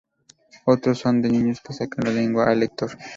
Otros 0.65 0.97
son 0.97 1.21
de 1.21 1.29
niños 1.29 1.61
que 1.61 1.73
sacan 1.73 2.05
la 2.05 2.19
lengua 2.19 2.49
al 2.49 2.61
lector. 2.61 2.89